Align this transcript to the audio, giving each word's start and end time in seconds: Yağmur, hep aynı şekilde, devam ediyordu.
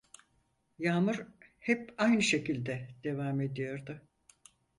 Yağmur, 0.79 1.25
hep 1.59 1.93
aynı 1.97 2.21
şekilde, 2.21 2.87
devam 3.03 3.41
ediyordu. 3.41 4.01